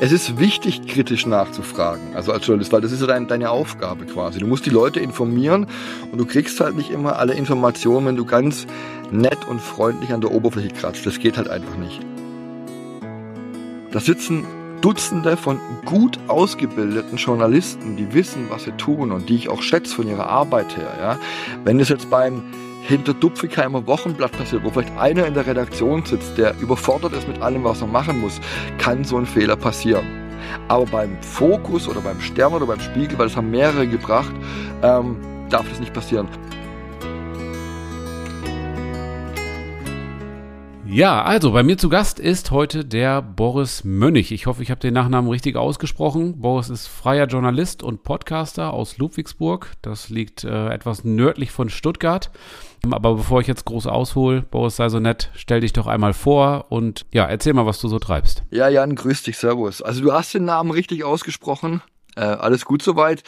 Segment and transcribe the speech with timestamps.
[0.00, 4.04] es ist wichtig, kritisch nachzufragen, also als Journalist, weil das ist ja dein, deine Aufgabe
[4.06, 4.38] quasi.
[4.38, 5.66] Du musst die Leute informieren
[6.10, 8.66] und du kriegst halt nicht immer alle Informationen, wenn du ganz
[9.10, 11.06] nett und freundlich an der Oberfläche kratzt.
[11.06, 12.00] Das geht halt einfach nicht.
[13.92, 14.44] Da sitzen
[14.80, 19.94] Dutzende von gut ausgebildeten Journalisten, die wissen, was sie tun und die ich auch schätze
[19.94, 20.92] von ihrer Arbeit her.
[21.00, 21.18] Ja.
[21.64, 22.42] Wenn es jetzt beim
[22.82, 27.40] hinter Dupfigheimer Wochenblatt passiert, wo vielleicht einer in der Redaktion sitzt, der überfordert ist mit
[27.40, 28.40] allem, was er machen muss,
[28.78, 30.04] kann so ein Fehler passieren.
[30.68, 34.32] Aber beim Fokus oder beim Stern oder beim Spiegel, weil das haben mehrere gebracht,
[34.82, 35.16] ähm,
[35.48, 36.28] darf das nicht passieren.
[40.94, 44.30] Ja, also bei mir zu Gast ist heute der Boris Mönnig.
[44.30, 46.42] Ich hoffe, ich habe den Nachnamen richtig ausgesprochen.
[46.42, 49.70] Boris ist freier Journalist und Podcaster aus Ludwigsburg.
[49.80, 52.30] Das liegt äh, etwas nördlich von Stuttgart.
[52.90, 56.66] Aber bevor ich jetzt groß aushole, Boris, sei so nett, stell dich doch einmal vor
[56.70, 58.42] und ja, erzähl mal, was du so treibst.
[58.50, 59.82] Ja, Jan, grüß dich, Servus.
[59.82, 61.80] Also du hast den Namen richtig ausgesprochen.
[62.16, 63.22] Äh, alles gut soweit.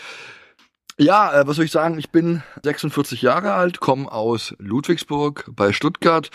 [0.98, 1.98] Ja, äh, was soll ich sagen?
[1.98, 6.30] Ich bin 46 Jahre alt, komme aus Ludwigsburg bei Stuttgart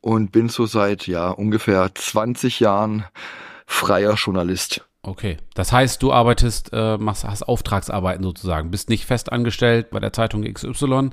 [0.00, 3.04] und bin so seit ja ungefähr 20 Jahren
[3.66, 4.84] freier Journalist.
[5.04, 9.98] Okay, das heißt, du arbeitest, äh, machst, hast Auftragsarbeiten sozusagen, bist nicht fest angestellt bei
[9.98, 11.10] der Zeitung XY,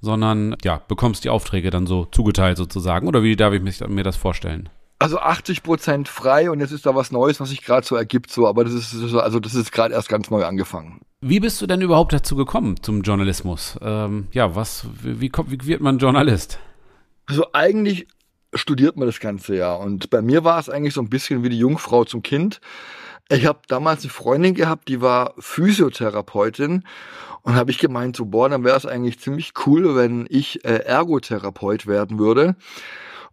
[0.00, 3.08] sondern ja, bekommst die Aufträge dann so zugeteilt sozusagen.
[3.08, 4.68] Oder wie darf ich mich, mir das vorstellen?
[5.00, 8.30] Also 80 Prozent frei und jetzt ist da was Neues, was sich gerade so ergibt,
[8.30, 11.00] so, aber das ist also das ist gerade erst ganz neu angefangen.
[11.20, 13.76] Wie bist du denn überhaupt dazu gekommen zum Journalismus?
[13.82, 16.60] Ähm, ja, was, wie, wie, wie wird man Journalist?
[17.26, 18.06] Also eigentlich
[18.54, 19.80] studiert man das ganze Jahr.
[19.80, 22.60] Und bei mir war es eigentlich so ein bisschen wie die Jungfrau zum Kind.
[23.28, 26.84] Ich habe damals eine Freundin gehabt, die war Physiotherapeutin
[27.42, 30.84] und habe ich gemeint, so boah, dann wäre es eigentlich ziemlich cool, wenn ich äh,
[30.84, 32.56] Ergotherapeut werden würde.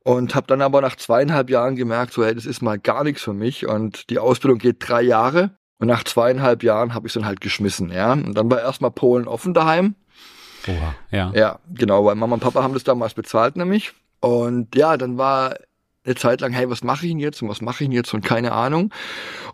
[0.03, 3.21] Und habe dann aber nach zweieinhalb Jahren gemerkt, so hey, das ist mal gar nichts
[3.21, 5.51] für mich und die Ausbildung geht drei Jahre.
[5.77, 8.13] Und nach zweieinhalb Jahren habe ich dann halt geschmissen, ja.
[8.13, 9.95] Und dann war erstmal Polen offen daheim.
[10.67, 11.31] Oha, ja.
[11.33, 13.93] Ja, genau, weil Mama und Papa haben das damals bezahlt nämlich.
[14.19, 15.55] Und ja, dann war
[16.09, 18.13] eine Zeit lang, hey, was mache ich denn jetzt und was mache ich denn jetzt
[18.13, 18.91] und keine Ahnung.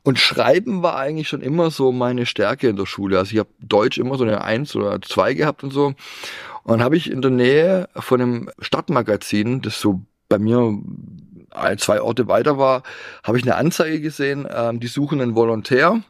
[0.04, 3.20] Und Schreiben war eigentlich schon immer so meine Stärke in der Schule.
[3.20, 5.94] Also ich habe Deutsch immer so eine Eins oder zwei gehabt und so.
[6.64, 10.80] Und habe ich in der Nähe von einem Stadtmagazin, das so bei mir
[11.78, 12.84] zwei Orte weiter war,
[13.24, 16.02] habe ich eine Anzeige gesehen, ähm, die suchen einen Volontär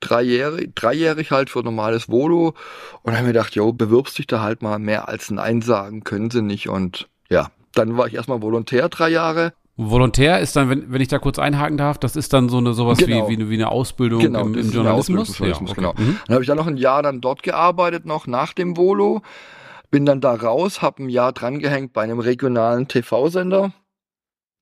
[0.00, 2.54] dreijährig, dreijährig halt für normales Volo
[3.02, 6.30] und habe mir gedacht, jo, bewirbst dich da halt mal mehr als Nein sagen, können
[6.30, 9.52] sie nicht und ja, dann war ich erstmal Volontär drei Jahre.
[9.88, 12.74] Volontär ist dann, wenn, wenn ich da kurz einhaken darf, das ist dann so eine
[12.74, 13.28] sowas genau.
[13.28, 15.38] wie, wie, wie, eine Ausbildung genau, im, im Journalismus.
[15.38, 15.80] Journalismus ja, okay.
[15.80, 15.94] genau.
[15.96, 16.18] Mhm.
[16.26, 19.22] Dann habe ich dann noch ein Jahr dann dort gearbeitet, noch nach dem Volo.
[19.90, 23.72] Bin dann da raus, habe ein Jahr drangehängt bei einem regionalen TV-Sender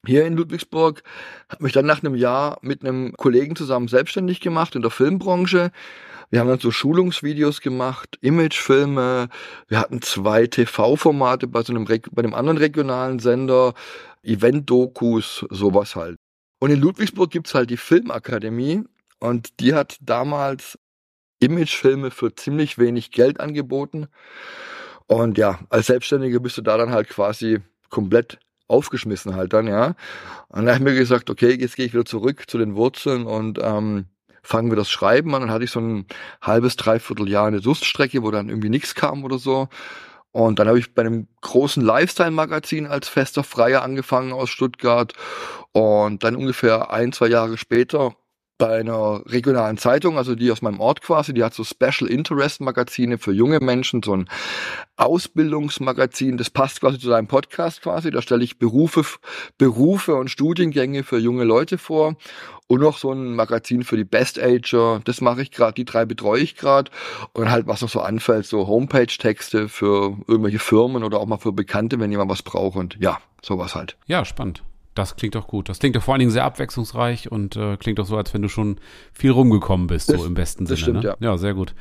[0.06, 1.02] hier in Ludwigsburg.
[1.48, 5.70] Habe mich dann nach einem Jahr mit einem Kollegen zusammen selbstständig gemacht in der Filmbranche.
[6.30, 9.28] Wir haben dann so Schulungsvideos gemacht, Imagefilme.
[9.68, 13.74] Wir hatten zwei TV-Formate bei so einem, bei einem anderen regionalen Sender,
[14.22, 16.16] Event-Dokus, sowas halt.
[16.60, 18.84] Und in Ludwigsburg gibt's halt die Filmakademie
[19.20, 20.78] und die hat damals
[21.40, 24.08] Imagefilme für ziemlich wenig Geld angeboten.
[25.06, 29.94] Und ja, als Selbstständiger bist du da dann halt quasi komplett aufgeschmissen halt dann, ja.
[30.48, 33.24] Und dann habe ich mir gesagt, okay, jetzt gehe ich wieder zurück zu den Wurzeln
[33.24, 34.06] und ähm,
[34.42, 35.42] fangen wir das Schreiben an.
[35.42, 36.06] Dann hatte ich so ein
[36.40, 39.68] halbes, dreiviertel Jahr eine Durststrecke, wo dann irgendwie nichts kam oder so.
[40.30, 45.12] Und dann habe ich bei einem großen Lifestyle-Magazin als fester Freier angefangen aus Stuttgart.
[45.72, 48.14] Und dann ungefähr ein, zwei Jahre später
[48.58, 52.60] bei einer regionalen Zeitung, also die aus meinem Ort quasi, die hat so Special Interest
[52.60, 54.28] Magazine für junge Menschen, so ein
[54.96, 59.04] Ausbildungsmagazin, das passt quasi zu deinem Podcast quasi, da stelle ich Berufe,
[59.56, 62.16] Berufe und Studiengänge für junge Leute vor.
[62.70, 66.04] Und noch so ein Magazin für die Best Ager, das mache ich gerade, die drei
[66.04, 66.90] betreue ich gerade
[67.32, 71.52] und halt was noch so anfällt, so Homepage-Texte für irgendwelche Firmen oder auch mal für
[71.52, 72.76] Bekannte, wenn jemand was braucht.
[72.76, 73.96] Und ja, sowas halt.
[74.06, 74.62] Ja, spannend.
[74.98, 75.68] Das klingt doch gut.
[75.68, 78.42] Das klingt doch vor allen Dingen sehr abwechslungsreich und äh, klingt doch so, als wenn
[78.42, 78.80] du schon
[79.12, 80.76] viel rumgekommen bist, das, so im besten Sinne.
[80.76, 81.10] Stimmt, ne?
[81.10, 81.16] ja.
[81.20, 81.72] ja, sehr gut.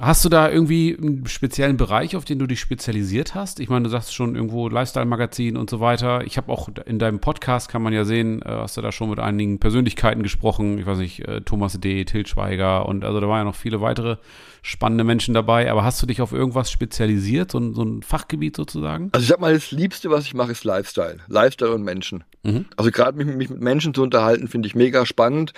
[0.00, 3.58] Hast du da irgendwie einen speziellen Bereich, auf den du dich spezialisiert hast?
[3.58, 6.22] Ich meine, du sagst schon irgendwo Lifestyle-Magazin und so weiter.
[6.24, 9.10] Ich habe auch in deinem Podcast, kann man ja sehen, äh, hast du da schon
[9.10, 10.78] mit einigen Persönlichkeiten gesprochen.
[10.78, 13.80] Ich weiß nicht, äh, Thomas D., Til Schweiger und also da waren ja noch viele
[13.80, 14.18] weitere
[14.62, 15.68] spannende Menschen dabei.
[15.68, 19.08] Aber hast du dich auf irgendwas spezialisiert, so ein, so ein Fachgebiet sozusagen?
[19.12, 21.18] Also ich sag mal, das Liebste, was ich mache, ist Lifestyle.
[21.26, 22.22] Lifestyle und Menschen.
[22.44, 22.66] Mhm.
[22.76, 25.52] Also gerade mich, mich, mit Menschen zu unterhalten, finde ich mega spannend.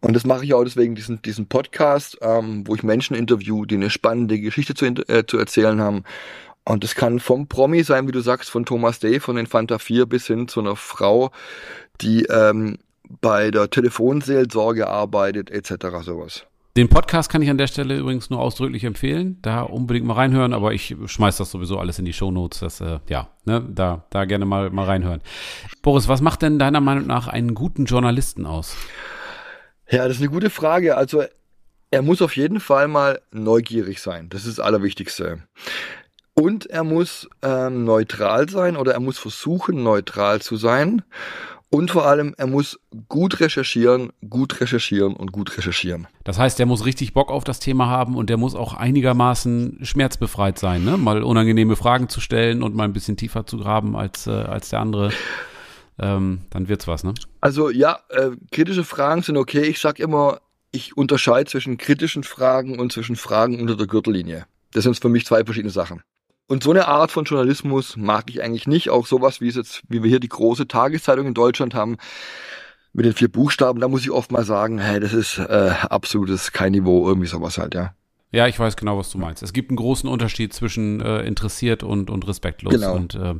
[0.00, 3.82] Und das mache ich auch deswegen diesen, diesen Podcast, ähm, wo ich Menschen interview, die
[3.82, 6.04] eine spannende Geschichte zu, äh, zu erzählen haben.
[6.64, 9.78] Und das kann vom Promi sein, wie du sagst, von Thomas Day, von den Fanta
[9.78, 11.30] 4 bis hin zu einer Frau,
[12.00, 12.78] die ähm,
[13.20, 15.86] bei der Telefonseelsorge arbeitet, etc.
[16.02, 16.46] sowas.
[16.76, 19.38] Den Podcast kann ich an der Stelle übrigens nur ausdrücklich empfehlen.
[19.42, 22.60] Da unbedingt mal reinhören, aber ich schmeiß das sowieso alles in die Shownotes.
[22.60, 25.20] Das, äh, ja, ne, da, da gerne mal, mal reinhören.
[25.82, 28.76] Boris, was macht denn deiner Meinung nach einen guten Journalisten aus?
[29.88, 30.96] Ja, das ist eine gute Frage.
[30.96, 31.22] Also,
[31.94, 34.28] er muss auf jeden Fall mal neugierig sein.
[34.28, 35.44] Das ist das Allerwichtigste.
[36.34, 41.02] Und er muss ähm, neutral sein oder er muss versuchen, neutral zu sein.
[41.70, 46.08] Und vor allem, er muss gut recherchieren, gut recherchieren und gut recherchieren.
[46.24, 49.78] Das heißt, er muss richtig Bock auf das Thema haben und der muss auch einigermaßen
[49.82, 50.96] schmerzbefreit sein, ne?
[50.96, 54.70] Mal unangenehme Fragen zu stellen und mal ein bisschen tiefer zu graben als, äh, als
[54.70, 55.12] der andere.
[55.96, 57.14] Ähm, dann wird's was, ne?
[57.40, 59.62] Also ja, äh, kritische Fragen sind okay.
[59.62, 60.40] Ich sag immer,
[60.74, 64.46] ich unterscheide zwischen kritischen Fragen und zwischen Fragen unter der Gürtellinie.
[64.72, 66.02] Das sind für mich zwei verschiedene Sachen.
[66.46, 68.90] Und so eine Art von Journalismus mag ich eigentlich nicht.
[68.90, 71.96] Auch sowas wie es jetzt, wie wir hier die große Tageszeitung in Deutschland haben,
[72.92, 76.52] mit den vier Buchstaben, da muss ich oft mal sagen, hey, das ist äh, absolutes
[76.52, 77.94] kein Niveau, irgendwie sowas halt, ja.
[78.30, 79.42] Ja, ich weiß genau, was du meinst.
[79.42, 82.74] Es gibt einen großen Unterschied zwischen äh, interessiert und, und respektlos.
[82.74, 82.94] Genau.
[82.94, 83.34] Und äh,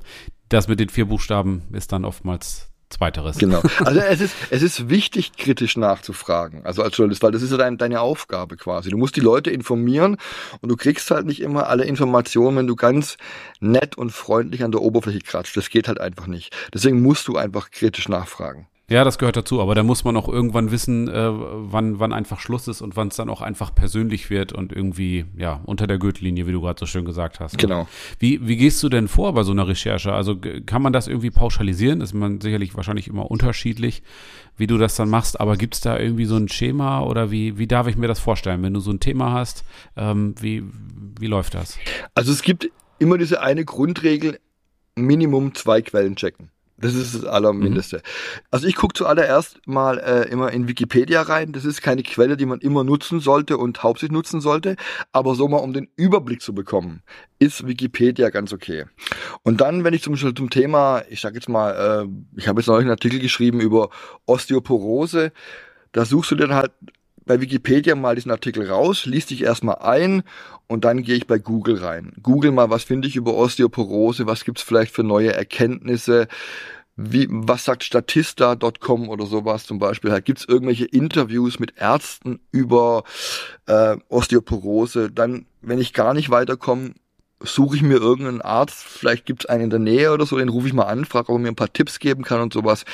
[0.48, 3.38] das mit den vier Buchstaben ist dann oftmals Zweiteres.
[3.38, 3.62] Genau.
[3.84, 6.64] Also es ist, es ist wichtig, kritisch nachzufragen.
[6.64, 8.88] Also als Journalist, weil das ist ja dein, deine Aufgabe quasi.
[8.88, 10.16] Du musst die Leute informieren
[10.60, 13.16] und du kriegst halt nicht immer alle Informationen, wenn du ganz
[13.60, 15.56] nett und freundlich an der Oberfläche kratzt.
[15.56, 16.54] Das geht halt einfach nicht.
[16.72, 18.68] Deswegen musst du einfach kritisch nachfragen.
[18.90, 22.38] Ja, das gehört dazu, aber da muss man auch irgendwann wissen, äh, wann, wann einfach
[22.38, 25.96] Schluss ist und wann es dann auch einfach persönlich wird und irgendwie, ja, unter der
[25.96, 27.56] Gürtellinie, wie du gerade so schön gesagt hast.
[27.56, 27.88] Genau.
[28.18, 30.12] Wie, wie gehst du denn vor bei so einer Recherche?
[30.12, 30.36] Also
[30.66, 32.02] kann man das irgendwie pauschalisieren?
[32.02, 34.02] Ist man sicherlich wahrscheinlich immer unterschiedlich,
[34.58, 37.56] wie du das dann machst, aber gibt es da irgendwie so ein Schema oder wie,
[37.56, 38.62] wie darf ich mir das vorstellen?
[38.62, 39.64] Wenn du so ein Thema hast,
[39.96, 40.62] ähm, wie,
[41.18, 41.78] wie läuft das?
[42.14, 44.38] Also es gibt immer diese eine Grundregel,
[44.94, 46.50] Minimum zwei Quellen checken.
[46.76, 47.98] Das ist das Allermindeste.
[47.98, 48.02] Mhm.
[48.50, 51.52] Also ich gucke zuallererst mal äh, immer in Wikipedia rein.
[51.52, 54.76] Das ist keine Quelle, die man immer nutzen sollte und hauptsächlich nutzen sollte.
[55.12, 57.02] Aber so mal, um den Überblick zu bekommen,
[57.38, 58.86] ist Wikipedia ganz okay.
[59.42, 62.60] Und dann, wenn ich zum Beispiel zum Thema, ich sage jetzt mal, äh, ich habe
[62.60, 63.90] jetzt neulich einen Artikel geschrieben über
[64.26, 65.32] Osteoporose,
[65.92, 66.72] da suchst du dann halt
[67.26, 70.22] bei Wikipedia mal diesen Artikel raus, liest dich erstmal ein
[70.66, 72.12] und dann gehe ich bei Google rein.
[72.22, 76.28] Google mal, was finde ich über Osteoporose, was gibt's vielleicht für neue Erkenntnisse,
[76.96, 80.10] wie, was sagt Statista.com oder sowas zum Beispiel.
[80.10, 83.04] Da gibt's irgendwelche Interviews mit Ärzten über
[83.66, 85.10] äh, Osteoporose.
[85.10, 86.94] Dann, wenn ich gar nicht weiterkomme,
[87.40, 90.66] suche ich mir irgendeinen Arzt, vielleicht gibt's einen in der Nähe oder so, den rufe
[90.66, 92.84] ich mal an, frage, ob er mir ein paar Tipps geben kann und sowas.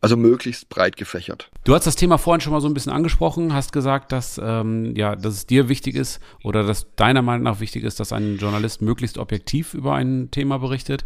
[0.00, 1.50] Also möglichst breit gefächert.
[1.64, 4.94] Du hast das Thema vorhin schon mal so ein bisschen angesprochen, hast gesagt, dass, ähm,
[4.96, 8.38] ja, dass es dir wichtig ist oder dass deiner Meinung nach wichtig ist, dass ein
[8.38, 11.04] Journalist möglichst objektiv über ein Thema berichtet.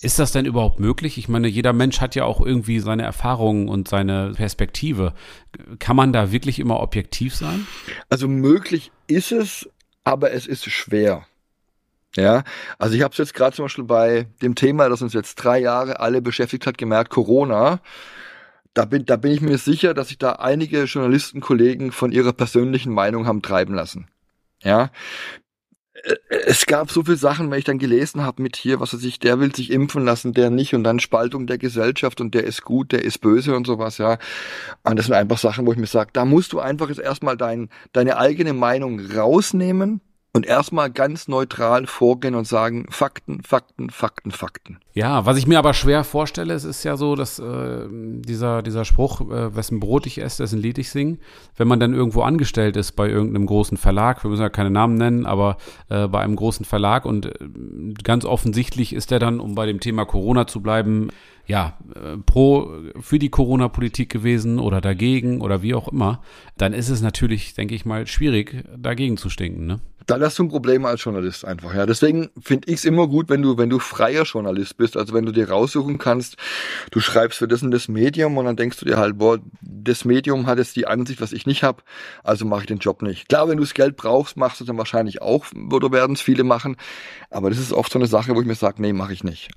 [0.00, 1.18] Ist das denn überhaupt möglich?
[1.18, 5.12] Ich meine, jeder Mensch hat ja auch irgendwie seine Erfahrungen und seine Perspektive.
[5.78, 7.66] Kann man da wirklich immer objektiv sein?
[8.08, 9.68] Also möglich ist es,
[10.02, 11.26] aber es ist schwer.
[12.16, 12.44] Ja,
[12.78, 15.58] also ich habe es jetzt gerade zum Beispiel bei dem Thema, das uns jetzt drei
[15.58, 17.80] Jahre alle beschäftigt hat, gemerkt, Corona.
[18.74, 22.92] Da bin, da bin ich mir sicher, dass sich da einige Journalistenkollegen von ihrer persönlichen
[22.92, 24.08] Meinung haben treiben lassen.
[24.62, 24.90] Ja,
[26.28, 29.18] es gab so viele Sachen, wenn ich dann gelesen habe mit hier, was er sich,
[29.18, 32.62] der will sich impfen lassen, der nicht und dann Spaltung der Gesellschaft und der ist
[32.62, 34.18] gut, der ist böse und sowas, ja.
[34.84, 37.36] Und das sind einfach Sachen, wo ich mir sage, da musst du einfach jetzt erstmal
[37.36, 40.00] dein, deine eigene Meinung rausnehmen
[40.36, 44.78] und erstmal ganz neutral vorgehen und sagen, Fakten, Fakten, Fakten, Fakten.
[44.92, 48.84] Ja, was ich mir aber schwer vorstelle, es ist ja so, dass äh, dieser, dieser
[48.84, 51.18] Spruch, äh, wessen Brot ich esse, dessen Lied ich sing,
[51.56, 54.96] wenn man dann irgendwo angestellt ist bei irgendeinem großen Verlag, wir müssen ja keine Namen
[54.96, 55.56] nennen, aber
[55.88, 57.38] äh, bei einem großen Verlag und äh,
[58.04, 61.08] ganz offensichtlich ist er dann, um bei dem Thema Corona zu bleiben,
[61.46, 66.20] ja, äh, pro für die Corona-Politik gewesen oder dagegen oder wie auch immer,
[66.58, 69.80] dann ist es natürlich, denke ich mal, schwierig, dagegen zu stinken, ne?
[70.06, 71.74] Dann hast du ein Problem als Journalist einfach.
[71.74, 75.12] Ja, deswegen finde ich es immer gut, wenn du, wenn du freier Journalist bist, also
[75.14, 76.36] wenn du dir raussuchen kannst,
[76.90, 80.04] du schreibst für das und das Medium und dann denkst du dir halt, boah, das
[80.04, 81.82] Medium hat jetzt die Ansicht, was ich nicht habe,
[82.22, 83.28] also mache ich den Job nicht.
[83.28, 86.44] Klar, wenn du das Geld brauchst, machst du dann wahrscheinlich auch, oder werden es viele
[86.44, 86.76] machen,
[87.30, 89.50] aber das ist oft so eine Sache, wo ich mir sage, nee, mache ich nicht.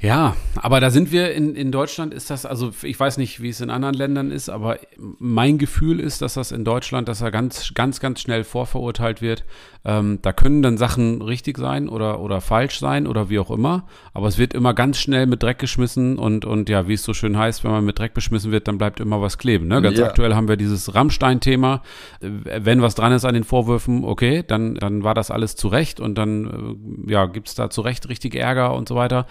[0.00, 3.48] Ja, aber da sind wir in, in Deutschland, ist das, also ich weiß nicht, wie
[3.48, 7.30] es in anderen Ländern ist, aber mein Gefühl ist, dass das in Deutschland, dass er
[7.30, 9.44] ganz, ganz, ganz schnell vorverurteilt wird.
[9.86, 13.86] Ähm, da können dann Sachen richtig sein oder, oder falsch sein oder wie auch immer,
[14.12, 17.14] aber es wird immer ganz schnell mit Dreck geschmissen und, und ja, wie es so
[17.14, 19.68] schön heißt, wenn man mit Dreck beschmissen wird, dann bleibt immer was kleben.
[19.68, 19.80] Ne?
[19.80, 20.06] Ganz ja.
[20.06, 21.82] aktuell haben wir dieses Rammstein-Thema.
[22.20, 26.00] Wenn was dran ist an den Vorwürfen, okay, dann, dann war das alles zu Recht
[26.00, 29.26] und dann äh, ja, gibt es da zu Recht richtig Ärger und so weiter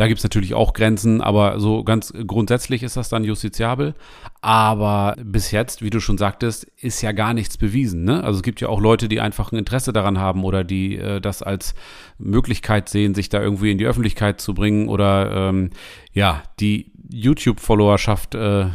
[0.00, 3.94] Da gibt's natürlich auch Grenzen, aber so ganz grundsätzlich ist das dann justiziabel.
[4.40, 8.04] Aber bis jetzt, wie du schon sagtest, ist ja gar nichts bewiesen.
[8.04, 8.24] Ne?
[8.24, 11.20] Also es gibt ja auch Leute, die einfach ein Interesse daran haben oder die äh,
[11.20, 11.74] das als
[12.16, 15.68] Möglichkeit sehen, sich da irgendwie in die Öffentlichkeit zu bringen oder ähm,
[16.14, 18.66] ja, die YouTube-Followerschaft äh,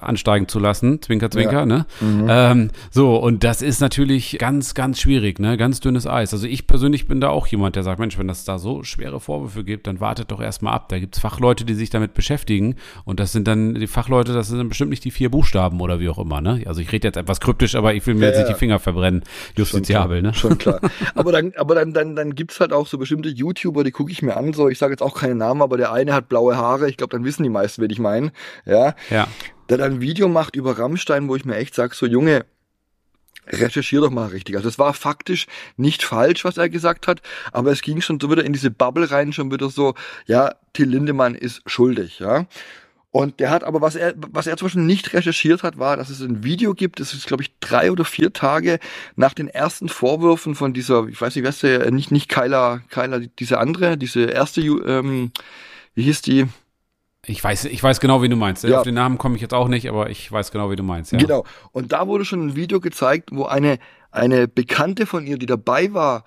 [0.00, 1.66] ansteigen zu lassen, Zwinker, Zwinker, ja.
[1.66, 1.86] ne?
[2.00, 2.26] Mhm.
[2.28, 5.56] Ähm, so, und das ist natürlich ganz, ganz schwierig, ne?
[5.56, 6.32] Ganz dünnes Eis.
[6.32, 9.20] Also ich persönlich bin da auch jemand, der sagt, Mensch, wenn das da so schwere
[9.20, 10.88] Vorwürfe gibt, dann wartet doch erstmal ab.
[10.88, 14.58] Da gibt's Fachleute, die sich damit beschäftigen und das sind dann die Fachleute, das sind
[14.58, 16.62] dann bestimmt nicht die vier Buchstaben oder wie auch immer, ne?
[16.66, 18.78] Also ich rede jetzt etwas kryptisch, aber ich will mir ja, jetzt nicht die Finger
[18.78, 19.22] verbrennen.
[19.56, 20.34] Justiziabel, ne?
[20.34, 20.80] Schon klar.
[21.14, 24.22] aber dann, aber dann, dann, dann gibt's halt auch so bestimmte YouTuber, die gucke ich
[24.22, 26.88] mir an, so, ich sage jetzt auch keine Namen, aber der eine hat blaue Haare,
[26.88, 28.32] ich glaube, dann wissen die meisten, wen ich meine,
[28.64, 28.94] ja.
[29.10, 29.28] Ja.
[29.68, 32.44] Der dann ein Video macht über Rammstein, wo ich mir echt sage, so Junge,
[33.46, 34.56] recherchier doch mal richtig.
[34.56, 35.46] Also es war faktisch
[35.76, 37.22] nicht falsch, was er gesagt hat,
[37.52, 39.94] aber es ging schon so wieder in diese Bubble rein, schon wieder so,
[40.26, 42.46] ja, Till Lindemann ist schuldig, ja.
[43.10, 46.08] Und der hat aber, was er, was er zum Beispiel nicht recherchiert hat, war, dass
[46.08, 48.78] es ein Video gibt, das ist, glaube ich, drei oder vier Tage
[49.16, 52.80] nach den ersten Vorwürfen von dieser, ich weiß nicht, wer ist der, nicht, nicht Kyla,
[52.88, 55.30] Kyla, diese andere, diese erste, ähm,
[55.94, 56.46] wie hieß die?
[57.26, 58.64] Ich weiß, ich weiß genau, wie du meinst.
[58.64, 58.78] Ja.
[58.78, 61.12] Auf den Namen komme ich jetzt auch nicht, aber ich weiß genau, wie du meinst.
[61.12, 61.18] Ja.
[61.18, 61.44] Genau.
[61.70, 63.78] Und da wurde schon ein Video gezeigt, wo eine,
[64.10, 66.24] eine Bekannte von ihr, die dabei war,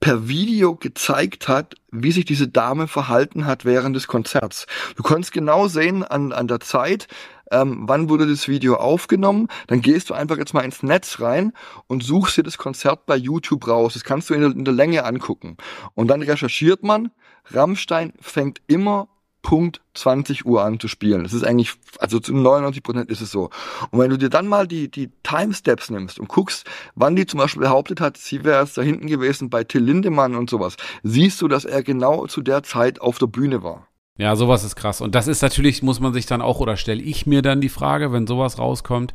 [0.00, 4.66] per Video gezeigt hat, wie sich diese Dame verhalten hat während des Konzerts.
[4.96, 7.06] Du konntest genau sehen an, an der Zeit,
[7.52, 9.48] ähm, wann wurde das Video aufgenommen.
[9.68, 11.52] Dann gehst du einfach jetzt mal ins Netz rein
[11.86, 13.94] und suchst dir das Konzert bei YouTube raus.
[13.94, 15.56] Das kannst du in der, in der Länge angucken.
[15.94, 17.12] Und dann recherchiert man,
[17.46, 19.08] Rammstein fängt immer
[19.44, 21.22] Punkt 20 Uhr an zu spielen.
[21.22, 23.50] Das ist eigentlich, also zu 99 Prozent ist es so.
[23.90, 27.38] Und wenn du dir dann mal die, die Timesteps nimmst und guckst, wann die zum
[27.38, 31.40] Beispiel behauptet hat, sie wäre erst da hinten gewesen bei Till Lindemann und sowas, siehst
[31.42, 33.86] du, dass er genau zu der Zeit auf der Bühne war.
[34.16, 35.00] Ja, sowas ist krass.
[35.00, 37.68] Und das ist natürlich, muss man sich dann auch, oder stelle ich mir dann die
[37.68, 39.14] Frage, wenn sowas rauskommt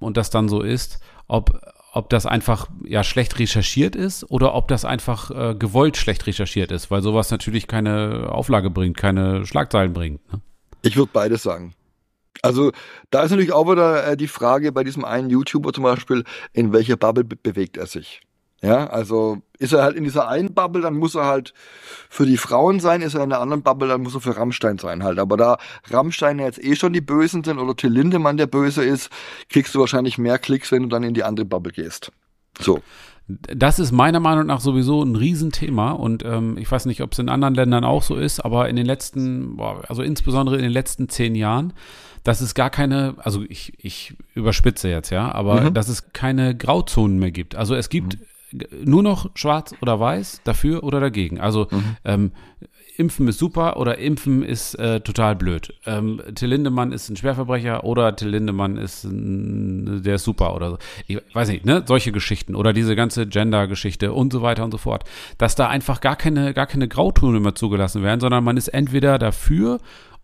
[0.00, 1.60] und das dann so ist, ob,
[1.92, 6.70] ob das einfach ja schlecht recherchiert ist oder ob das einfach äh, gewollt schlecht recherchiert
[6.70, 10.32] ist, weil sowas natürlich keine Auflage bringt, keine Schlagzeilen bringt.
[10.32, 10.40] Ne?
[10.82, 11.74] Ich würde beides sagen.
[12.42, 12.72] Also
[13.10, 16.72] da ist natürlich auch wieder äh, die Frage bei diesem einen YouTuber zum Beispiel, in
[16.72, 18.20] welcher Bubble be bewegt er sich.
[18.62, 21.52] Ja, also ist er halt in dieser einen Bubble, dann muss er halt
[22.08, 24.78] für die Frauen sein, ist er in der anderen Bubble, dann muss er für Rammstein
[24.78, 25.18] sein halt.
[25.18, 25.58] Aber da
[25.90, 29.10] Rammstein jetzt eh schon die Bösen sind oder Till Lindemann der Böse ist,
[29.48, 32.12] kriegst du wahrscheinlich mehr Klicks, wenn du dann in die andere Bubble gehst.
[32.60, 32.80] So.
[33.26, 37.18] Das ist meiner Meinung nach sowieso ein Riesenthema und ähm, ich weiß nicht, ob es
[37.18, 41.10] in anderen Ländern auch so ist, aber in den letzten, also insbesondere in den letzten
[41.10, 41.74] zehn Jahren,
[42.24, 45.74] dass es gar keine, also ich, ich überspitze jetzt, ja, aber mhm.
[45.74, 47.54] dass es keine Grauzonen mehr gibt.
[47.54, 48.24] Also es gibt mhm
[48.84, 51.40] nur noch schwarz oder weiß, dafür oder dagegen.
[51.40, 51.96] Also mhm.
[52.04, 52.32] ähm,
[52.98, 55.72] Impfen ist super oder Impfen ist äh, total blöd.
[55.86, 60.70] Ähm, Till Lindemann ist ein Schwerverbrecher oder Till Lindemann ist ein, der ist super oder
[60.70, 60.78] so.
[61.06, 61.84] Ich weiß nicht, ne?
[61.86, 65.04] Solche Geschichten oder diese ganze Gender-Geschichte und so weiter und so fort.
[65.38, 69.20] Dass da einfach gar keine, gar keine Grautöne mehr zugelassen werden, sondern man ist entweder
[69.20, 69.78] dafür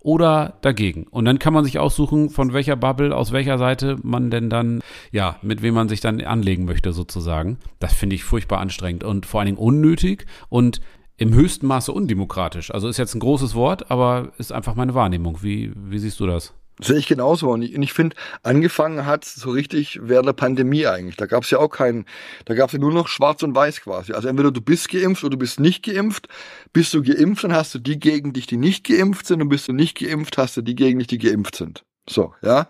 [0.05, 1.07] oder dagegen.
[1.11, 4.81] Und dann kann man sich aussuchen, von welcher Bubble, aus welcher Seite man denn dann,
[5.11, 7.59] ja, mit wem man sich dann anlegen möchte, sozusagen.
[7.81, 10.81] Das finde ich furchtbar anstrengend und vor allen Dingen unnötig und
[11.17, 12.73] im höchsten Maße undemokratisch.
[12.73, 15.39] Also ist jetzt ein großes Wort, aber ist einfach meine Wahrnehmung.
[15.43, 16.53] Wie, wie siehst du das?
[16.81, 17.51] Sehe ich genauso.
[17.51, 21.17] Und ich, ich finde, angefangen hat so richtig während der Pandemie eigentlich.
[21.17, 22.05] Da gab es ja auch keinen,
[22.47, 24.13] da gab es ja nur noch schwarz und weiß quasi.
[24.13, 26.29] Also entweder du bist geimpft oder du bist nicht geimpft.
[26.73, 29.41] Bist du geimpft, dann hast du die gegen dich, die nicht geimpft sind.
[29.41, 31.85] Und bist du nicht geimpft, hast du die gegen dich, die geimpft sind.
[32.09, 32.67] So, ja.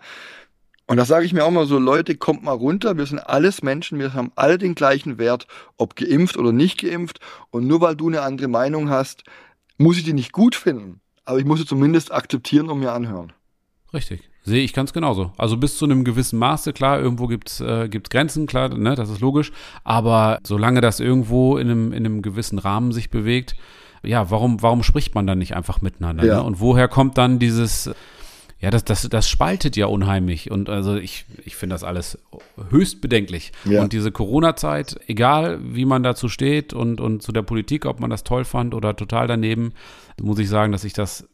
[0.87, 3.63] Und da sage ich mir auch mal so, Leute, kommt mal runter, wir sind alles
[3.63, 5.47] Menschen, wir haben alle den gleichen Wert,
[5.77, 7.19] ob geimpft oder nicht geimpft.
[7.49, 9.23] Und nur weil du eine andere Meinung hast,
[9.77, 11.01] muss ich die nicht gut finden.
[11.23, 13.33] Aber ich muss sie zumindest akzeptieren und mir anhören.
[13.95, 14.29] Richtig.
[14.43, 15.31] Sehe ich ganz genauso.
[15.37, 19.09] Also bis zu einem gewissen Maße, klar, irgendwo gibt's äh, gibt's Grenzen, klar, ne, das
[19.09, 19.51] ist logisch.
[19.83, 23.55] Aber solange das irgendwo in einem, in einem gewissen Rahmen sich bewegt,
[24.03, 26.25] ja, warum, warum spricht man dann nicht einfach miteinander?
[26.25, 26.35] Ja.
[26.35, 26.43] Ne?
[26.43, 27.89] Und woher kommt dann dieses,
[28.59, 30.51] ja, das, das, das spaltet ja unheimlich.
[30.51, 32.19] Und also ich, ich finde das alles
[32.69, 33.51] höchst bedenklich.
[33.63, 33.81] Ja.
[33.81, 38.09] Und diese Corona-Zeit, egal wie man dazu steht und, und zu der Politik, ob man
[38.09, 39.73] das toll fand oder total daneben,
[40.21, 41.27] muss ich sagen, dass ich das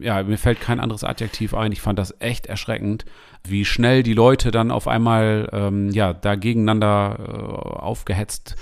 [0.00, 1.72] ja, mir fällt kein anderes Adjektiv ein.
[1.72, 3.04] Ich fand das echt erschreckend,
[3.44, 8.56] wie schnell die Leute dann auf einmal ähm, ja da gegeneinander äh, aufgehetzt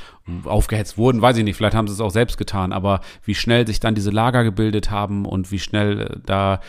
[0.44, 3.66] aufgehetzt wurden, weiß ich nicht, vielleicht haben sie es auch selbst getan, aber wie schnell
[3.66, 6.60] sich dann diese Lager gebildet haben und wie schnell äh, da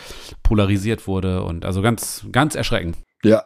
[0.42, 2.98] polarisiert wurde und also ganz ganz erschreckend.
[3.24, 3.44] Ja,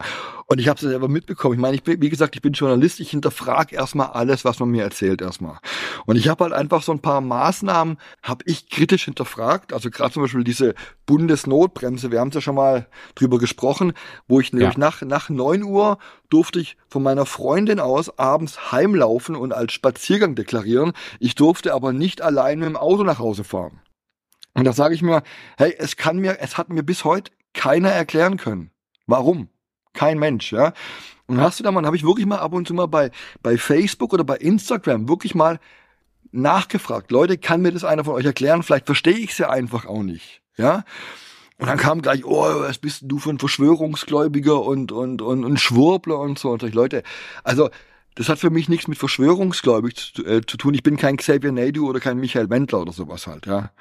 [0.47, 1.55] und ich habe es selber mitbekommen.
[1.55, 4.69] Ich meine, ich bin, wie gesagt, ich bin Journalist, ich hinterfrage erstmal alles, was man
[4.69, 5.57] mir erzählt erstmal.
[6.05, 9.73] Und ich habe halt einfach so ein paar Maßnahmen, habe ich kritisch hinterfragt.
[9.73, 10.75] Also gerade zum Beispiel diese
[11.07, 13.93] Bundesnotbremse, wir haben es ja schon mal drüber gesprochen,
[14.27, 14.79] wo ich nämlich ja.
[14.79, 15.97] nach, nach neun Uhr
[16.29, 20.93] durfte ich von meiner Freundin aus abends heimlaufen und als Spaziergang deklarieren.
[21.19, 23.81] Ich durfte aber nicht allein mit dem Auto nach Hause fahren.
[24.53, 25.23] Und da sage ich mir,
[25.57, 28.71] hey, es kann mir, es hat mir bis heute keiner erklären können.
[29.07, 29.49] Warum?
[29.95, 30.73] Kein Mensch, ja.
[31.25, 33.09] Und hast du da mal, habe ich wirklich mal ab und zu mal bei,
[33.41, 35.59] bei Facebook oder bei Instagram wirklich mal
[36.31, 37.09] nachgefragt.
[37.11, 38.61] Leute, kann mir das einer von euch erklären?
[38.61, 40.83] Vielleicht verstehe ich es ja einfach auch nicht, ja.
[41.57, 45.59] Und dann kam gleich, oh, was bist du für ein Verschwörungsgläubiger und, und, und, und
[45.59, 46.51] Schwurbler und so.
[46.51, 46.67] Und so.
[46.67, 47.01] Leute,
[47.45, 47.69] also,
[48.15, 50.73] das hat für mich nichts mit Verschwörungsgläubig zu, äh, zu tun.
[50.73, 53.71] Ich bin kein Xavier Naidu oder kein Michael Wendler oder sowas halt, ja.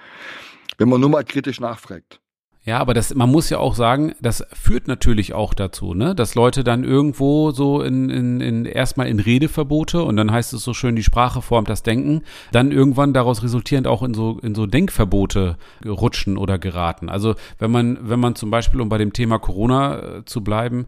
[0.78, 2.20] Wenn man nur mal kritisch nachfragt.
[2.66, 6.34] Ja, aber das, man muss ja auch sagen, das führt natürlich auch dazu, ne, dass
[6.34, 10.72] Leute dann irgendwo so in, in, in erstmal in Redeverbote und dann heißt es so
[10.72, 14.64] schön, die Sprache formt das Denken, dann irgendwann daraus resultierend auch in so, in so
[14.64, 17.10] Denkverbote rutschen oder geraten.
[17.10, 20.86] Also wenn man, wenn man zum Beispiel, um bei dem Thema Corona äh, zu bleiben,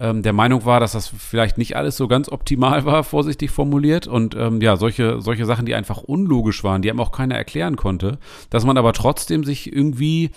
[0.00, 4.06] ähm, der Meinung war, dass das vielleicht nicht alles so ganz optimal war, vorsichtig formuliert.
[4.06, 7.76] Und ähm, ja, solche, solche Sachen, die einfach unlogisch waren, die einem auch keiner erklären
[7.76, 8.18] konnte,
[8.50, 10.30] dass man aber trotzdem sich irgendwie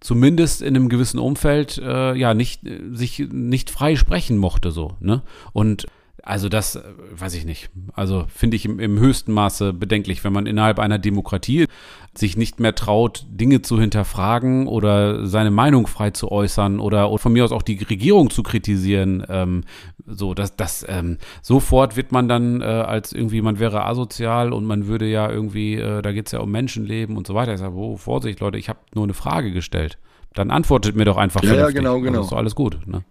[0.00, 2.60] zumindest in einem gewissen Umfeld äh, ja nicht
[2.92, 5.22] sich nicht frei sprechen mochte so ne?
[5.52, 5.86] Und
[6.28, 6.82] also das äh,
[7.16, 7.70] weiß ich nicht.
[7.94, 11.66] Also finde ich im, im, höchsten Maße bedenklich, wenn man innerhalb einer Demokratie
[12.14, 17.18] sich nicht mehr traut, Dinge zu hinterfragen oder seine Meinung frei zu äußern oder, oder
[17.18, 19.24] von mir aus auch die Regierung zu kritisieren.
[19.30, 19.64] Ähm,
[20.06, 24.66] so, dass das ähm, sofort wird man dann äh, als irgendwie, man wäre asozial und
[24.66, 27.54] man würde ja irgendwie, äh, da geht es ja um Menschenleben und so weiter.
[27.54, 29.96] Ich sage, oh, Vorsicht, Leute, ich habe nur eine Frage gestellt.
[30.34, 31.42] Dann antwortet mir doch einfach.
[31.42, 32.20] Ja, ja genau, genau.
[32.20, 32.86] ist alles gut.
[32.86, 33.02] Ne?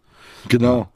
[0.50, 0.88] Genau.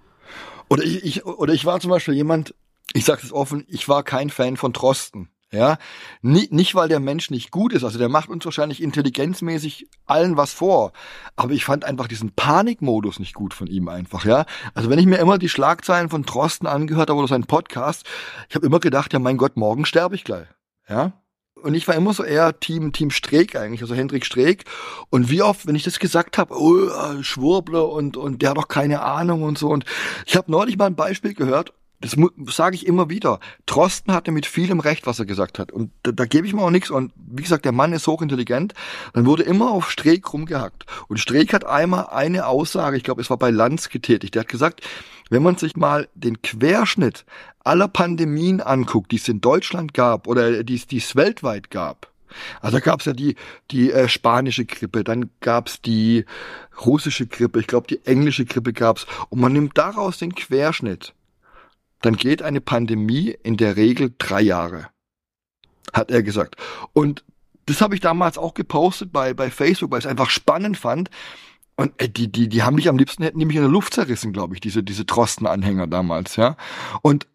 [0.71, 2.55] Oder ich, ich, oder ich war zum Beispiel jemand,
[2.93, 5.27] ich sage es offen, ich war kein Fan von Trosten.
[5.51, 5.77] Ja,
[6.21, 10.37] nicht, nicht weil der Mensch nicht gut ist, also der macht uns wahrscheinlich intelligenzmäßig allen
[10.37, 10.93] was vor,
[11.35, 14.45] aber ich fand einfach diesen Panikmodus nicht gut von ihm einfach, ja.
[14.73, 18.05] Also wenn ich mir immer die Schlagzeilen von Trosten angehört habe oder seinen Podcast,
[18.47, 20.47] ich habe immer gedacht, ja mein Gott, morgen sterbe ich gleich,
[20.87, 21.20] ja.
[21.55, 24.65] Und ich war immer so eher Team, Team Streeck eigentlich, also Hendrik Streeck.
[25.09, 28.57] Und wie oft, wenn ich das gesagt habe, oh, äh, Schwurbler und, und der hat
[28.57, 29.69] doch keine Ahnung und so.
[29.69, 29.85] Und
[30.25, 32.17] ich habe neulich mal ein Beispiel gehört, das
[32.53, 33.39] sage ich immer wieder.
[33.65, 35.71] Trosten hatte mit vielem Recht, was er gesagt hat.
[35.71, 36.89] Und da, da gebe ich mir auch nichts.
[36.89, 38.73] Und wie gesagt, der Mann ist hochintelligent.
[39.13, 40.85] Dann wurde immer auf Streeck rumgehackt.
[41.07, 44.35] Und Streeck hat einmal eine Aussage, ich glaube, es war bei Lanz getätigt.
[44.35, 44.81] Der hat gesagt,
[45.29, 47.25] wenn man sich mal den Querschnitt
[47.63, 52.11] aller Pandemien anguckt, die es in Deutschland gab oder die, die es weltweit gab,
[52.61, 53.35] also da gab es ja die,
[53.71, 56.25] die äh, spanische Grippe, dann gab es die
[56.85, 59.07] russische Grippe, ich glaube die englische Grippe gab es.
[59.29, 61.13] Und man nimmt daraus den Querschnitt.
[62.01, 64.87] Dann geht eine Pandemie in der Regel drei Jahre,
[65.93, 66.55] hat er gesagt.
[66.93, 67.23] Und
[67.65, 71.09] das habe ich damals auch gepostet bei, bei Facebook, weil ich es einfach spannend fand,
[71.81, 73.93] und äh, die, die, die haben mich am liebsten, hätten die mich in der Luft
[73.93, 76.55] zerrissen, glaube ich, diese, diese Trosten-Anhänger damals, ja.
[77.01, 77.27] Und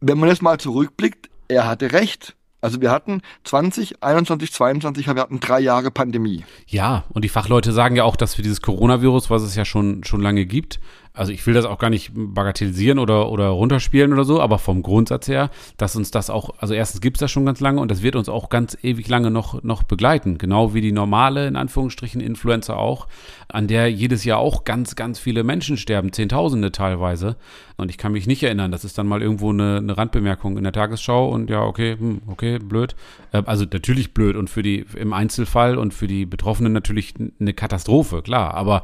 [0.00, 2.34] wenn man jetzt mal zurückblickt, er hatte recht.
[2.60, 6.44] Also wir hatten 20, 21, 22, wir hatten drei Jahre Pandemie.
[6.66, 10.02] Ja, und die Fachleute sagen ja auch, dass für dieses Coronavirus, was es ja schon,
[10.02, 10.80] schon lange gibt,
[11.16, 14.82] also ich will das auch gar nicht bagatellisieren oder, oder runterspielen oder so, aber vom
[14.82, 17.88] Grundsatz her, dass uns das auch, also erstens gibt es das schon ganz lange und
[17.88, 20.38] das wird uns auch ganz ewig lange noch, noch begleiten.
[20.38, 23.06] Genau wie die normale, in Anführungsstrichen, Influenza auch,
[23.46, 27.36] an der jedes Jahr auch ganz, ganz viele Menschen sterben, Zehntausende teilweise.
[27.76, 30.64] Und ich kann mich nicht erinnern, das ist dann mal irgendwo eine, eine Randbemerkung in
[30.64, 32.96] der Tagesschau und ja, okay, hm, okay, blöd.
[33.32, 37.52] Äh, also natürlich blöd und für die im Einzelfall und für die Betroffenen natürlich eine
[37.52, 38.54] Katastrophe, klar.
[38.54, 38.82] Aber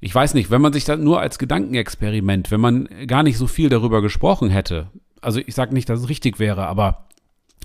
[0.00, 3.46] ich weiß nicht, wenn man sich das nur als Gedankenexperiment, wenn man gar nicht so
[3.46, 7.06] viel darüber gesprochen hätte, also ich sage nicht, dass es richtig wäre, aber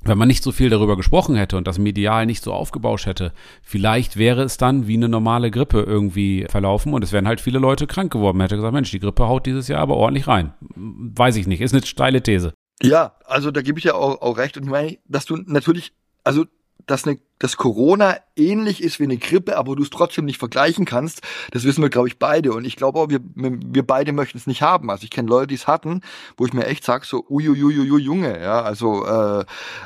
[0.04, 3.34] wenn man nicht so viel darüber gesprochen hätte und das medial nicht so aufgebauscht hätte,
[3.62, 7.60] vielleicht wäre es dann wie eine normale Grippe irgendwie verlaufen und es wären halt viele
[7.60, 8.38] Leute krank geworden.
[8.38, 10.54] Man hätte gesagt, Mensch, die Grippe haut dieses Jahr aber ordentlich rein.
[10.76, 12.54] Weiß ich nicht, ist eine steile These.
[12.82, 15.94] Ja, also da gebe ich ja auch, auch recht und ich meine, dass du natürlich,
[16.24, 16.46] also
[16.88, 20.86] dass, eine, dass Corona ähnlich ist wie eine Grippe, aber du es trotzdem nicht vergleichen
[20.86, 22.54] kannst, das wissen wir, glaube ich, beide.
[22.54, 24.89] Und ich glaube auch, wir, wir beide möchten es nicht haben.
[24.89, 26.02] Also ich kenne Leute, die es hatten,
[26.38, 29.46] wo ich mir echt sage, so uiuiuiui, Junge, ja, also, äh,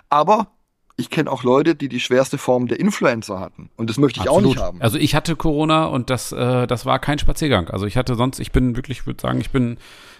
[0.09, 0.47] aber
[0.97, 3.69] ich kenne auch Leute, die die schwerste Form der Influencer hatten.
[3.75, 4.45] Und das möchte ich Absolut.
[4.45, 4.81] auch nicht haben.
[4.81, 7.69] Also ich hatte Corona und das, äh, das war kein Spaziergang.
[7.69, 9.77] Also ich hatte sonst, ich bin wirklich, ich würde sagen, ich bin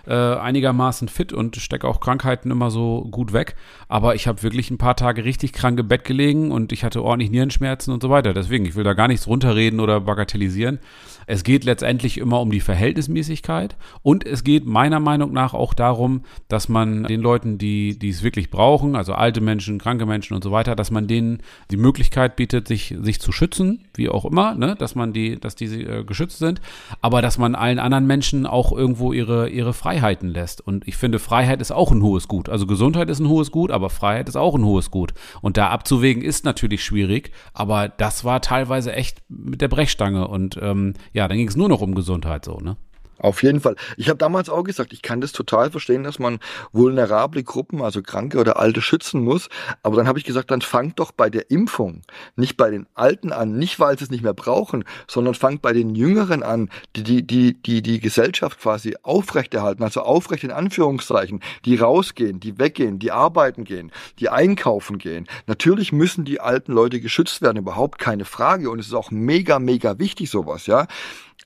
[0.08, 3.56] äh, einigermaßen fit und stecke auch Krankheiten immer so gut weg.
[3.88, 7.04] Aber ich habe wirklich ein paar Tage richtig krank im Bett gelegen und ich hatte
[7.04, 8.34] ordentlich Nierenschmerzen und so weiter.
[8.34, 10.80] Deswegen, ich will da gar nichts runterreden oder bagatellisieren.
[11.28, 16.22] Es geht letztendlich immer um die Verhältnismäßigkeit und es geht meiner Meinung nach auch darum,
[16.48, 20.44] dass man den Leuten, die, die es wirklich brauchen, also alte Menschen, kranke Menschen und
[20.44, 21.40] so weiter, dass man denen
[21.72, 24.76] die Möglichkeit bietet, sich, sich zu schützen, wie auch immer, ne?
[24.78, 26.62] dass man die, dass die äh, geschützt sind,
[27.02, 30.62] aber dass man allen anderen Menschen auch irgendwo ihre, ihre Freiheiten lässt.
[30.62, 32.50] Und ich finde, Freiheit ist auch ein hohes Gut.
[32.50, 35.14] Also Gesundheit ist ein hohes Gut, aber Freiheit ist auch ein hohes Gut.
[35.42, 40.60] Und da abzuwägen ist natürlich schwierig, aber das war teilweise echt mit der Brechstange und
[40.62, 42.78] ähm, ja, dann ging es nur noch um Gesundheit so, ne?
[43.18, 43.76] Auf jeden Fall.
[43.98, 46.40] Ich habe damals auch gesagt, ich kann das total verstehen, dass man
[46.74, 49.50] vulnerable Gruppen, also Kranke oder Alte, schützen muss.
[49.84, 52.02] Aber dann habe ich gesagt, dann fangt doch bei der Impfung,
[52.36, 55.72] nicht bei den Alten an, nicht weil sie es nicht mehr brauchen, sondern fangt bei
[55.72, 61.42] den Jüngeren an, die die die die, die Gesellschaft quasi aufrechterhalten, also aufrecht in Anführungszeichen,
[61.64, 65.28] die rausgehen, die weggehen, die arbeiten gehen, die einkaufen gehen.
[65.48, 68.70] Natürlich müssen die alten Leute geschützt werden, überhaupt keine Frage.
[68.70, 70.88] Und es ist auch mega mega wichtig sowas, ja.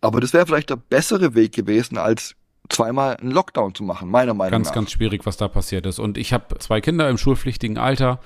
[0.02, 2.36] Aber das wäre vielleicht der bessere Weg gewesen, als
[2.70, 4.76] zweimal einen Lockdown zu machen, meiner Meinung Ganz, nach.
[4.76, 6.00] ganz schwierig, was da passiert ist.
[6.00, 8.20] Und ich habe zwei Kinder im schulpflichtigen Alter.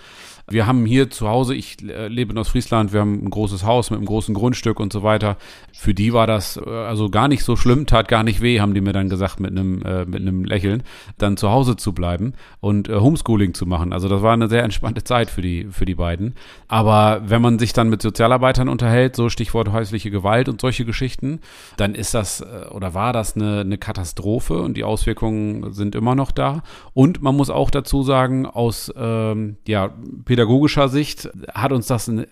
[0.50, 3.92] Wir haben hier zu Hause, ich äh, lebe in Ostfriesland, wir haben ein großes Haus
[3.92, 5.38] mit einem großen Grundstück und so weiter.
[5.72, 8.74] Für die war das äh, also gar nicht so schlimm, tat gar nicht weh, haben
[8.74, 10.84] die mir dann gesagt mit einem äh, mit einem Lächeln,
[11.18, 13.94] dann zu Hause zu bleiben und äh, Homeschooling zu machen.
[13.94, 16.36] Also das war eine sehr entspannte Zeit für die für die beiden.
[16.68, 21.40] Aber wenn man sich dann mit Sozialarbeitern unterhält, so Stichwort häusliche Gewalt und solche Geschichten,
[21.78, 26.16] dann ist das äh, oder war das eine, eine Katastrophe und die Auswirkungen sind immer
[26.16, 26.64] noch da.
[26.94, 29.94] Und man muss auch dazu sagen, aus ähm, ja
[30.34, 32.26] pädagogischer Sicht hat uns das ein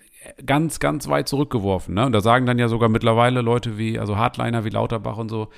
[0.46, 1.96] ganz, ganz weit zurückgeworfen.
[1.96, 2.06] Ne?
[2.06, 5.50] Und da sagen dann ja sogar mittlerweile Leute wie, also Hardliner wie Lauterbach und so,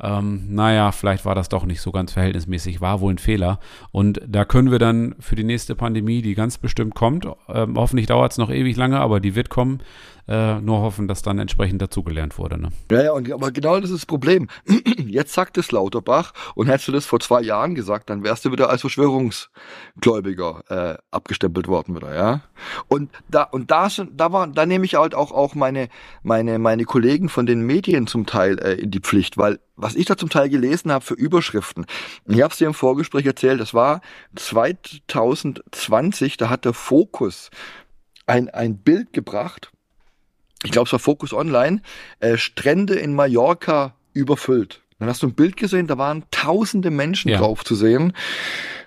[0.00, 3.58] ähm, naja, vielleicht war das doch nicht so ganz verhältnismäßig, war wohl ein Fehler.
[3.90, 8.06] Und da können wir dann für die nächste Pandemie, die ganz bestimmt kommt, ähm, hoffentlich
[8.06, 9.80] dauert es noch ewig lange, aber die wird kommen,
[10.28, 12.60] äh, nur hoffen, dass dann entsprechend dazugelernt wurde.
[12.60, 12.68] Ne?
[12.90, 14.48] Ja, ja, und, aber genau das ist das Problem.
[14.96, 18.52] Jetzt sagt es Lauterbach und hättest du das vor zwei Jahren gesagt, dann wärst du
[18.52, 22.40] wieder als Verschwörungsgläubiger äh, abgestempelt worden wieder, ja.
[22.88, 25.88] Und da und da sind, da war, da nehme ich halt auch auch meine
[26.22, 30.06] meine meine Kollegen von den Medien zum Teil äh, in die Pflicht, weil was ich
[30.06, 31.86] da zum Teil gelesen habe für Überschriften,
[32.26, 34.00] ich habe es dir im Vorgespräch erzählt, das war
[34.36, 37.50] 2020, da hat der Fokus
[38.26, 39.70] ein ein Bild gebracht
[40.64, 41.82] ich glaube, es war Focus Online,
[42.20, 44.80] äh, Strände in Mallorca überfüllt.
[44.98, 47.38] Dann hast du ein Bild gesehen, da waren tausende Menschen Ja.
[47.38, 48.12] drauf zu sehen,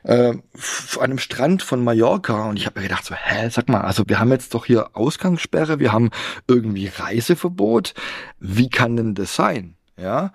[0.06, 2.46] äh, auf einem Strand von Mallorca.
[2.46, 4.90] Und ich habe mir gedacht, so, hä, sag mal, also wir haben jetzt doch hier
[4.94, 6.12] Ausgangssperre, wir haben
[6.48, 7.94] irgendwie Reiseverbot.
[8.40, 9.76] Wie kann denn das sein?
[9.98, 10.32] Ja.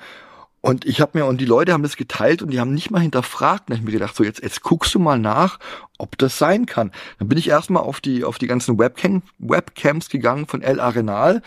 [0.62, 3.00] Und ich habe mir, und die Leute haben das geteilt und die haben nicht mal
[3.00, 3.70] hinterfragt.
[3.70, 5.58] Und ich mir gedacht, so jetzt, jetzt guckst du mal nach,
[5.98, 6.92] ob das sein kann.
[7.18, 11.42] Dann bin ich erstmal auf die, auf die ganzen Webcam, Webcams gegangen von El Arenal.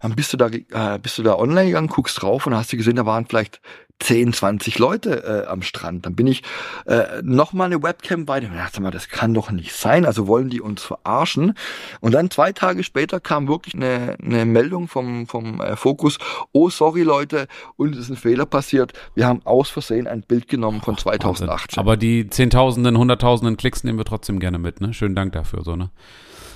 [0.00, 2.76] Dann bist du da, äh, bist du da online gegangen, guckst drauf und hast du
[2.76, 3.60] gesehen, da waren vielleicht
[4.00, 6.06] 10, 20 Leute äh, am Strand.
[6.06, 6.42] Dann bin ich
[6.86, 10.06] äh, nochmal eine Webcam weiter und dachte mal, das kann doch nicht sein.
[10.06, 11.54] Also wollen die uns verarschen.
[12.00, 16.18] Und dann zwei Tage später kam wirklich eine, eine Meldung vom, vom äh, Fokus.
[16.52, 18.92] Oh, sorry Leute, uns ist ein Fehler passiert.
[19.14, 21.78] Wir haben aus Versehen ein Bild genommen von 2018.
[21.78, 24.94] Aber die Zehntausenden, Hunderttausenden Klicks nehmen wir trotzdem gerne mit, ne?
[24.94, 25.90] Schönen Dank dafür, so, ne?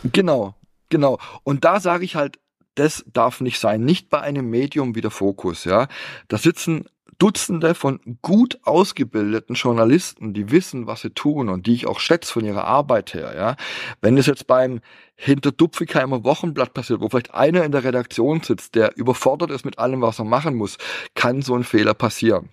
[0.04, 0.54] Genau,
[0.88, 1.18] genau.
[1.42, 2.38] Und da sage ich halt,
[2.74, 3.84] das darf nicht sein.
[3.84, 5.88] Nicht bei einem Medium wie der Fokus, ja.
[6.28, 6.86] Da sitzen
[7.18, 12.32] Dutzende von gut ausgebildeten Journalisten, die wissen, was sie tun und die ich auch schätze
[12.32, 13.56] von ihrer Arbeit her, ja.
[14.00, 14.80] Wenn es jetzt beim
[15.14, 20.00] Hinterdupfigheimer Wochenblatt passiert, wo vielleicht einer in der Redaktion sitzt, der überfordert ist mit allem,
[20.00, 20.78] was er machen muss,
[21.14, 22.48] kann so ein Fehler passieren.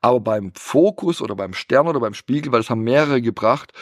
[0.00, 3.72] Aber beim Fokus oder beim Stern oder beim Spiegel, weil das haben mehrere gebracht,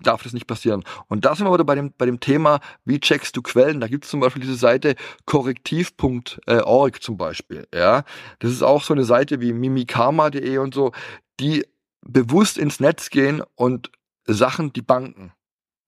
[0.00, 0.84] darf das nicht passieren.
[1.08, 3.80] Und da sind wir wieder bei dem, bei dem Thema, wie checkst du Quellen?
[3.80, 7.66] Da gibt es zum Beispiel diese Seite korrektiv.org zum Beispiel.
[7.74, 8.04] Ja,
[8.38, 10.92] Das ist auch so eine Seite wie mimikama.de und so,
[11.40, 11.64] die
[12.02, 13.90] bewusst ins Netz gehen und
[14.26, 15.32] Sachen die Banken.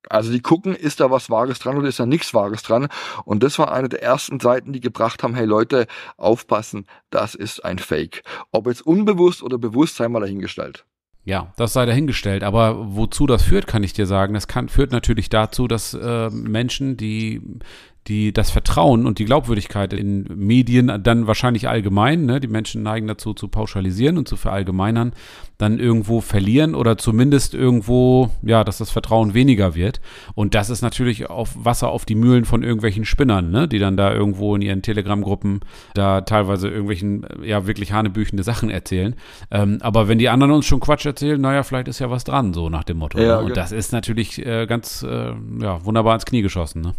[0.08, 2.88] Also die gucken, ist da was Vages dran oder ist da nichts Vages dran?
[3.24, 7.64] Und das war eine der ersten Seiten, die gebracht haben, hey Leute, aufpassen, das ist
[7.64, 8.22] ein Fake.
[8.50, 10.86] Ob jetzt unbewusst oder bewusst, sei mal dahingestellt.
[11.28, 12.42] Ja, das sei dahingestellt.
[12.42, 14.32] Aber wozu das führt, kann ich dir sagen.
[14.32, 17.42] Das kann, führt natürlich dazu, dass äh, Menschen, die
[18.08, 23.06] die, das Vertrauen und die Glaubwürdigkeit in Medien dann wahrscheinlich allgemein, ne, die Menschen neigen
[23.06, 25.12] dazu zu pauschalisieren und zu verallgemeinern,
[25.58, 30.00] dann irgendwo verlieren oder zumindest irgendwo, ja, dass das Vertrauen weniger wird.
[30.34, 33.96] Und das ist natürlich auf Wasser auf die Mühlen von irgendwelchen Spinnern, ne, die dann
[33.96, 35.60] da irgendwo in ihren Telegram-Gruppen
[35.94, 39.16] da teilweise irgendwelchen, ja, wirklich hanebüchende Sachen erzählen.
[39.50, 42.54] Ähm, aber wenn die anderen uns schon Quatsch erzählen, naja, vielleicht ist ja was dran,
[42.54, 43.18] so nach dem Motto.
[43.18, 43.38] Ja, ne?
[43.38, 43.54] Und genau.
[43.56, 46.94] das ist natürlich äh, ganz, äh, ja, wunderbar ins Knie geschossen, ne?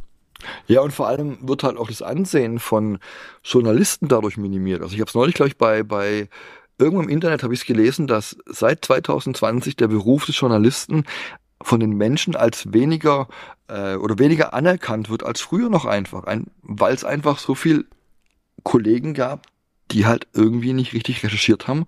[0.67, 2.99] Ja, und vor allem wird halt auch das Ansehen von
[3.43, 4.82] Journalisten dadurch minimiert.
[4.82, 6.30] Also ich habe es neulich, glaube ich, bei, bei
[6.78, 11.04] irgendwo im Internet habe ich es gelesen, dass seit 2020 der Beruf des Journalisten
[11.62, 13.28] von den Menschen als weniger
[13.67, 17.86] äh, oder weniger anerkannt wird als früher noch einfach, ein, weil es einfach so viel
[18.63, 19.47] Kollegen gab,
[19.91, 21.86] die halt irgendwie nicht richtig recherchiert haben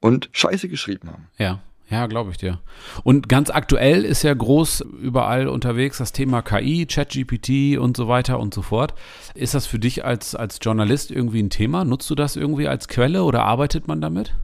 [0.00, 1.28] und Scheiße geschrieben haben.
[1.36, 1.60] Ja.
[1.92, 2.58] Ja, glaube ich dir.
[3.04, 8.40] Und ganz aktuell ist ja groß überall unterwegs das Thema KI, ChatGPT und so weiter
[8.40, 8.94] und so fort.
[9.34, 11.84] Ist das für dich als, als Journalist irgendwie ein Thema?
[11.84, 14.34] Nutzt du das irgendwie als Quelle oder arbeitet man damit?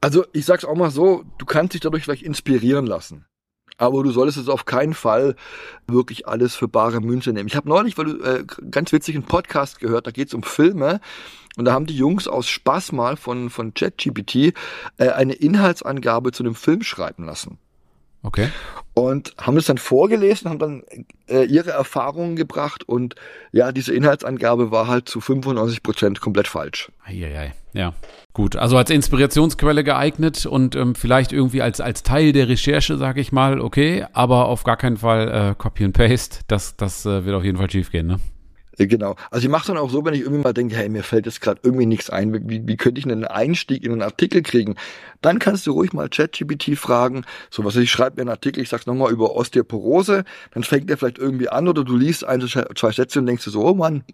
[0.00, 3.26] Also ich sag's auch mal so, du kannst dich dadurch vielleicht inspirieren lassen.
[3.76, 5.36] Aber du solltest es auf keinen Fall
[5.86, 7.46] wirklich alles für bare Münze nehmen.
[7.46, 11.00] Ich habe neulich, weil du äh, ganz witzig einen Podcast gehört, da geht's um Filme
[11.58, 14.54] und da haben die Jungs aus Spaß mal von, von ChatGPT
[14.98, 17.58] äh, eine Inhaltsangabe zu einem Film schreiben lassen.
[18.22, 18.48] Okay.
[18.94, 20.82] Und haben es dann vorgelesen, haben dann
[21.28, 23.14] äh, ihre Erfahrungen gebracht und
[23.52, 26.90] ja, diese Inhaltsangabe war halt zu 95 Prozent komplett falsch.
[27.04, 27.54] Eieiei.
[27.74, 27.94] Ja,
[28.32, 28.56] gut.
[28.56, 33.30] Also als Inspirationsquelle geeignet und ähm, vielleicht irgendwie als, als Teil der Recherche, sage ich
[33.30, 36.40] mal, okay, aber auf gar keinen Fall äh, Copy and Paste.
[36.48, 38.18] Das, das äh, wird auf jeden Fall schief gehen, ne?
[38.86, 39.16] Genau.
[39.32, 41.40] Also ich mache dann auch so, wenn ich irgendwie mal denke, hey, mir fällt jetzt
[41.40, 44.76] gerade irgendwie nichts ein, wie, wie könnte ich einen Einstieg in einen Artikel kriegen?
[45.20, 48.68] Dann kannst du ruhig mal ChatGPT fragen, so was ich schreibe mir einen Artikel, ich
[48.68, 52.92] sag's nochmal über Osteoporose, dann fängt der vielleicht irgendwie an oder du liest ein, zwei
[52.92, 54.04] Sätze und denkst du so, oh Mann,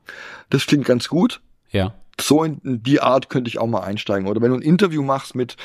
[0.48, 1.42] das klingt ganz gut.
[1.70, 1.92] Ja.
[2.18, 4.28] So in die Art könnte ich auch mal einsteigen.
[4.28, 5.56] Oder wenn du ein Interview machst mit,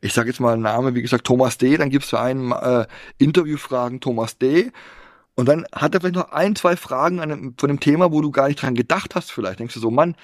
[0.00, 2.86] ich sage jetzt mal einen Namen, wie gesagt, Thomas D., dann gibst du einen äh,
[3.18, 4.72] Interviewfragen Thomas D.,
[5.40, 8.30] und dann hat er vielleicht noch ein, zwei Fragen einem, von dem Thema, wo du
[8.30, 9.32] gar nicht dran gedacht hast.
[9.32, 10.14] Vielleicht denkst du so, Mann,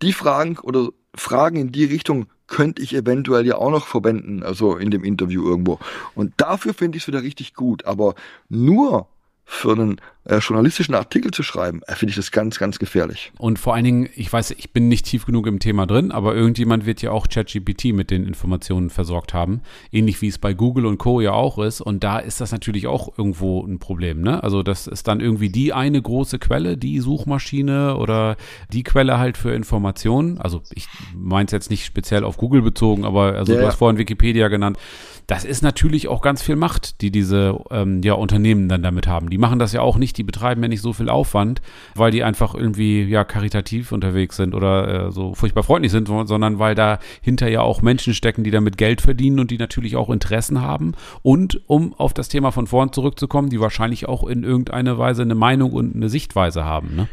[0.00, 4.78] die Fragen oder Fragen in die Richtung könnte ich eventuell ja auch noch verwenden, also
[4.78, 5.80] in dem Interview irgendwo.
[6.14, 7.84] Und dafür finde ich es wieder richtig gut.
[7.84, 8.14] Aber
[8.48, 9.06] nur
[9.44, 13.32] für einen äh, journalistischen Artikel zu schreiben, äh, finde ich das ganz, ganz gefährlich.
[13.38, 16.34] Und vor allen Dingen, ich weiß, ich bin nicht tief genug im Thema drin, aber
[16.34, 19.60] irgendjemand wird ja auch ChatGPT mit den Informationen versorgt haben.
[19.92, 21.20] Ähnlich wie es bei Google und Co.
[21.20, 21.80] ja auch ist.
[21.80, 24.22] Und da ist das natürlich auch irgendwo ein Problem.
[24.22, 24.42] Ne?
[24.42, 28.36] Also das ist dann irgendwie die eine große Quelle, die Suchmaschine oder
[28.72, 30.38] die Quelle halt für Informationen.
[30.38, 33.76] Also ich meine es jetzt nicht speziell auf Google bezogen, aber also ja, du hast
[33.76, 34.78] vorhin Wikipedia genannt
[35.26, 39.30] das ist natürlich auch ganz viel Macht, die diese ähm, ja, Unternehmen dann damit haben.
[39.30, 41.60] Die machen das ja auch nicht, die betreiben ja nicht so viel Aufwand,
[41.94, 46.58] weil die einfach irgendwie ja karitativ unterwegs sind oder äh, so furchtbar freundlich sind, sondern
[46.58, 50.60] weil dahinter ja auch Menschen stecken, die damit Geld verdienen und die natürlich auch Interessen
[50.60, 50.92] haben.
[51.22, 55.34] Und um auf das Thema von vorn zurückzukommen, die wahrscheinlich auch in irgendeiner Weise eine
[55.34, 56.94] Meinung und eine Sichtweise haben.
[56.94, 57.08] Ne?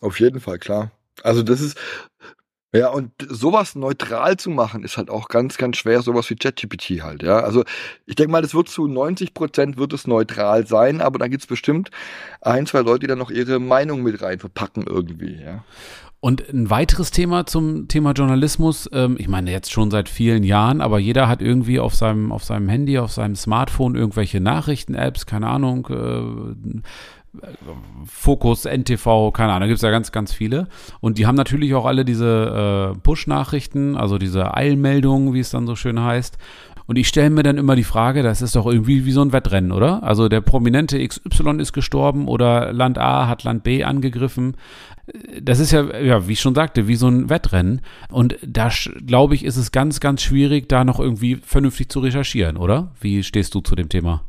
[0.00, 0.90] Auf jeden Fall, klar.
[1.22, 1.78] Also das ist
[2.74, 7.02] ja, und sowas neutral zu machen, ist halt auch ganz, ganz schwer, sowas wie ChatGPT
[7.02, 7.38] halt, ja.
[7.38, 7.62] Also
[8.04, 11.46] ich denke mal, das wird zu 90 Prozent wird es neutral sein, aber dann gibt's
[11.46, 11.90] bestimmt
[12.40, 15.62] ein, zwei Leute, die dann noch ihre Meinung mit rein verpacken irgendwie, ja.
[16.18, 20.80] Und ein weiteres Thema zum Thema Journalismus, ähm, ich meine jetzt schon seit vielen Jahren,
[20.80, 25.48] aber jeder hat irgendwie auf seinem, auf seinem Handy, auf seinem Smartphone irgendwelche Nachrichten-Apps, keine
[25.48, 26.80] Ahnung, äh,
[28.06, 30.68] Fokus, NTV, keine Ahnung, da gibt es ja ganz, ganz viele.
[31.00, 35.66] Und die haben natürlich auch alle diese äh, Push-Nachrichten, also diese Eilmeldungen, wie es dann
[35.66, 36.38] so schön heißt.
[36.86, 39.32] Und ich stelle mir dann immer die Frage, das ist doch irgendwie wie so ein
[39.32, 40.02] Wettrennen, oder?
[40.02, 44.56] Also der prominente XY ist gestorben oder Land A hat Land B angegriffen.
[45.40, 47.80] Das ist ja, ja, wie ich schon sagte, wie so ein Wettrennen.
[48.10, 48.70] Und da,
[49.06, 52.92] glaube ich, ist es ganz, ganz schwierig, da noch irgendwie vernünftig zu recherchieren, oder?
[53.00, 54.22] Wie stehst du zu dem Thema?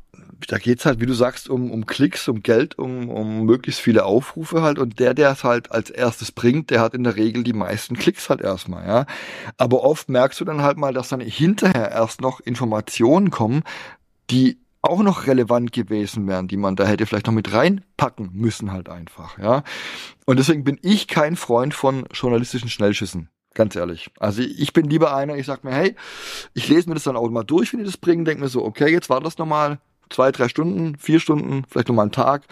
[0.47, 4.05] Da geht's halt, wie du sagst, um, um Klicks, um Geld, um, um möglichst viele
[4.05, 4.79] Aufrufe halt.
[4.79, 7.95] Und der, der es halt als erstes bringt, der hat in der Regel die meisten
[7.95, 9.05] Klicks halt erstmal, ja.
[9.57, 13.63] Aber oft merkst du dann halt mal, dass dann hinterher erst noch Informationen kommen,
[14.29, 18.71] die auch noch relevant gewesen wären, die man da hätte vielleicht noch mit reinpacken müssen
[18.71, 19.63] halt einfach, ja.
[20.25, 23.29] Und deswegen bin ich kein Freund von journalistischen Schnellschüssen.
[23.55, 24.11] Ganz ehrlich.
[24.19, 25.95] Also ich bin lieber einer, ich sag mir, hey,
[26.53, 28.63] ich lese mir das dann auch mal durch, wenn die das bringen, denke mir so,
[28.65, 32.43] okay, jetzt war das nochmal, zwei, drei Stunden, vier Stunden, vielleicht nochmal einen Tag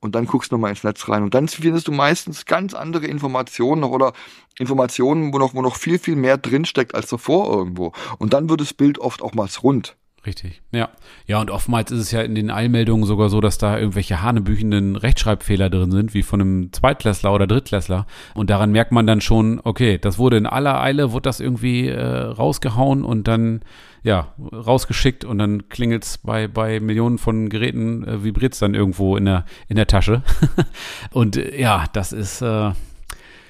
[0.00, 1.22] und dann guckst du nochmal ins Netz rein.
[1.22, 4.12] Und dann findest du meistens ganz andere Informationen noch oder
[4.58, 7.92] Informationen, wo noch, wo noch viel, viel mehr drinsteckt als davor irgendwo.
[8.18, 9.96] Und dann wird das Bild oft auch mal rund.
[10.26, 10.88] Richtig, ja.
[11.28, 14.96] Ja, und oftmals ist es ja in den Eilmeldungen sogar so, dass da irgendwelche hanebüchenden
[14.96, 18.06] Rechtschreibfehler drin sind, wie von einem Zweitklässler oder Drittklässler.
[18.34, 21.86] Und daran merkt man dann schon, okay, das wurde in aller Eile, wurde das irgendwie
[21.86, 23.60] äh, rausgehauen und dann,
[24.02, 28.74] ja, rausgeschickt und dann klingelt es bei, bei Millionen von Geräten, äh, vibriert es dann
[28.74, 30.22] irgendwo in der, in der Tasche.
[31.12, 32.72] und äh, ja, das ist, äh,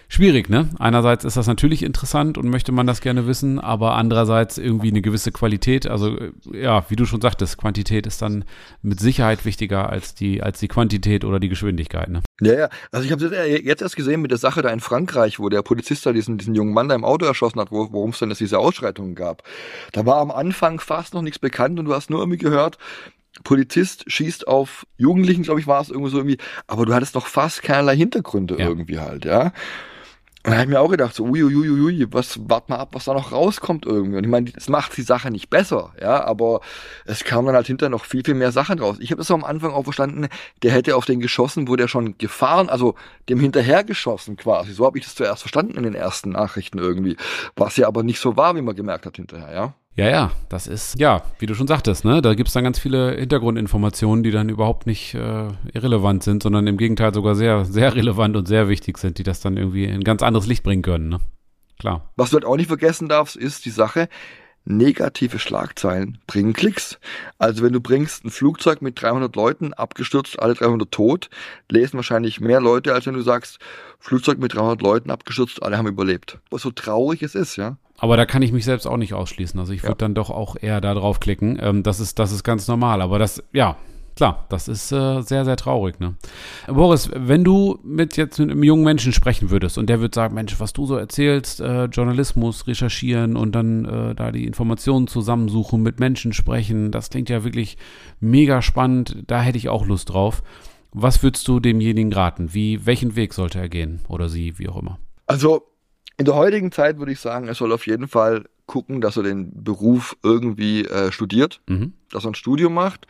[0.08, 0.68] schwierig, ne?
[0.78, 5.02] Einerseits ist das natürlich interessant und möchte man das gerne wissen, aber andererseits irgendwie eine
[5.02, 5.86] gewisse Qualität.
[5.86, 8.44] Also äh, ja, wie du schon sagtest, Quantität ist dann
[8.82, 12.22] mit Sicherheit wichtiger als die als die Quantität oder die Geschwindigkeit, ne?
[12.40, 12.68] Ja, ja.
[12.92, 16.06] Also ich habe jetzt erst gesehen mit der Sache da in Frankreich, wo der Polizist
[16.06, 18.58] da diesen, diesen jungen Mann da im Auto erschossen hat, wo, worum es dann diese
[18.58, 19.42] Ausschreitungen gab.
[19.92, 22.78] Da war am Anfang fast noch nichts bekannt und du hast nur irgendwie gehört,
[23.44, 27.26] Polizist schießt auf Jugendlichen, glaube ich, war es irgendwie so irgendwie, aber du hattest noch
[27.26, 28.66] fast keinerlei Hintergründe ja.
[28.66, 29.52] irgendwie halt, ja.
[30.46, 32.90] Und da habe ich mir auch gedacht, so, uiuiuiui, ui, ui, was, wart mal ab,
[32.92, 34.16] was da noch rauskommt irgendwie.
[34.16, 36.60] Und ich meine, es macht die Sache nicht besser, ja, aber
[37.04, 38.98] es kam dann halt hinterher noch viel, viel mehr Sachen raus.
[39.00, 40.28] Ich habe es am Anfang auch verstanden,
[40.62, 42.94] der hätte auf den geschossen, wo der schon gefahren, also
[43.28, 44.72] dem hinterher geschossen quasi.
[44.72, 47.16] So habe ich das zuerst verstanden in den ersten Nachrichten irgendwie.
[47.56, 49.74] Was ja aber nicht so war, wie man gemerkt hat hinterher, ja.
[49.96, 53.12] Ja, ja, das ist, ja, wie du schon sagtest, ne, da gibt's dann ganz viele
[53.12, 58.36] Hintergrundinformationen, die dann überhaupt nicht äh, irrelevant sind, sondern im Gegenteil sogar sehr, sehr relevant
[58.36, 61.08] und sehr wichtig sind, die das dann irgendwie in ein ganz anderes Licht bringen können,
[61.08, 61.20] ne?
[61.78, 62.10] Klar.
[62.16, 64.08] Was du halt auch nicht vergessen darfst, ist die Sache,
[64.66, 66.98] negative Schlagzeilen bringen Klicks.
[67.38, 71.30] Also wenn du bringst ein Flugzeug mit 300 Leuten, abgestürzt, alle 300 tot,
[71.70, 73.60] lesen wahrscheinlich mehr Leute, als wenn du sagst,
[73.98, 76.38] Flugzeug mit 300 Leuten abgestürzt, alle haben überlebt.
[76.50, 77.78] Was so traurig es ist, ja.
[77.98, 79.58] Aber da kann ich mich selbst auch nicht ausschließen.
[79.58, 79.98] Also ich würde ja.
[79.98, 81.58] dann doch auch eher da drauf klicken.
[81.60, 83.00] Ähm, das, ist, das ist ganz normal.
[83.00, 83.76] Aber das, ja,
[84.16, 85.98] klar, das ist äh, sehr, sehr traurig.
[85.98, 86.14] Ne?
[86.66, 90.34] Boris, wenn du mit jetzt mit einem jungen Menschen sprechen würdest und der würde sagen,
[90.34, 95.82] Mensch, was du so erzählst, äh, Journalismus recherchieren und dann äh, da die Informationen zusammensuchen,
[95.82, 97.78] mit Menschen sprechen, das klingt ja wirklich
[98.20, 99.24] mega spannend.
[99.26, 100.42] Da hätte ich auch Lust drauf.
[100.92, 102.54] Was würdest du demjenigen raten?
[102.54, 104.98] Wie, welchen Weg sollte er gehen oder sie, wie auch immer?
[105.26, 105.62] Also
[106.16, 109.22] in der heutigen Zeit würde ich sagen, er soll auf jeden Fall gucken, dass er
[109.22, 111.92] den Beruf irgendwie äh, studiert, mhm.
[112.10, 113.06] dass er ein Studium macht.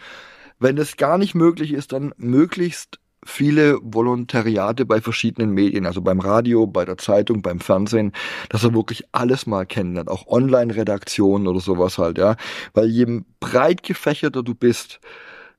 [0.58, 6.20] Wenn das gar nicht möglich ist, dann möglichst viele Volontariate bei verschiedenen Medien, also beim
[6.20, 8.12] Radio, bei der Zeitung, beim Fernsehen,
[8.48, 12.36] dass er wirklich alles mal kennenlernt, auch Online-Redaktionen oder sowas halt, ja.
[12.72, 15.00] Weil je breit gefächerter du bist,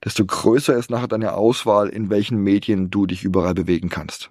[0.03, 4.29] desto größer ist nachher deine Auswahl, in welchen Medien du dich überall bewegen kannst.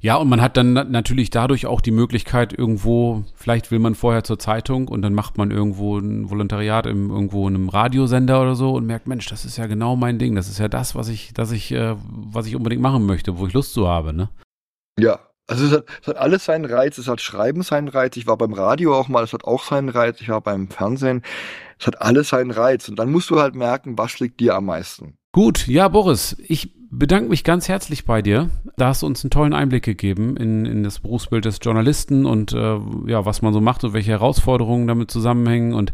[0.00, 4.24] Ja, und man hat dann natürlich dadurch auch die Möglichkeit, irgendwo, vielleicht will man vorher
[4.24, 8.54] zur Zeitung und dann macht man irgendwo ein Volontariat im, irgendwo in einem Radiosender oder
[8.54, 10.34] so und merkt, Mensch, das ist ja genau mein Ding.
[10.34, 13.46] Das ist ja das, was ich, das ich, äh, was ich unbedingt machen möchte, wo
[13.46, 14.28] ich Lust zu habe, ne?
[14.98, 18.26] Ja, also es hat, es hat alles seinen Reiz, es hat Schreiben seinen Reiz, ich
[18.26, 21.22] war beim Radio auch mal, es hat auch seinen Reiz, ich war beim Fernsehen,
[21.78, 24.66] es hat alles seinen Reiz und dann musst du halt merken, was liegt dir am
[24.66, 25.18] meisten.
[25.32, 28.50] Gut, ja, Boris, ich bedanke mich ganz herzlich bei dir.
[28.76, 32.52] Da hast du uns einen tollen Einblick gegeben in, in das Berufsbild des Journalisten und
[32.52, 35.74] äh, ja, was man so macht und welche Herausforderungen damit zusammenhängen.
[35.74, 35.92] Und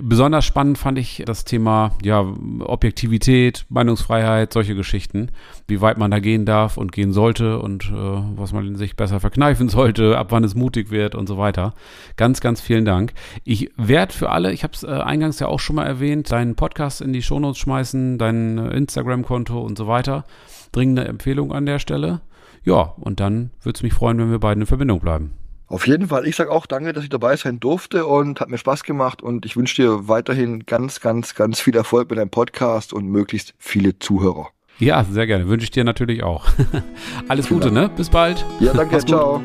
[0.00, 2.24] Besonders spannend fand ich das Thema ja,
[2.60, 5.32] Objektivität, Meinungsfreiheit, solche Geschichten,
[5.66, 9.18] wie weit man da gehen darf und gehen sollte und äh, was man sich besser
[9.18, 11.74] verkneifen sollte, ab wann es mutig wird und so weiter.
[12.16, 13.12] Ganz, ganz vielen Dank.
[13.42, 16.54] Ich werde für alle, ich habe es äh, eingangs ja auch schon mal erwähnt, deinen
[16.54, 20.26] Podcast in die Shownotes schmeißen, dein äh, Instagram-Konto und so weiter.
[20.70, 22.20] Dringende Empfehlung an der Stelle.
[22.62, 25.32] Ja, und dann würde es mich freuen, wenn wir beiden in Verbindung bleiben.
[25.68, 26.26] Auf jeden Fall.
[26.26, 29.44] Ich sage auch danke, dass ich dabei sein durfte und hat mir Spaß gemacht und
[29.44, 33.98] ich wünsche dir weiterhin ganz, ganz, ganz viel Erfolg mit deinem Podcast und möglichst viele
[33.98, 34.48] Zuhörer.
[34.78, 35.48] Ja, sehr gerne.
[35.48, 36.46] Wünsche ich dir natürlich auch.
[37.28, 37.90] Alles Gute, ne?
[37.96, 38.44] Bis bald.
[38.60, 38.98] Ja, danke.
[39.06, 39.42] Ciao.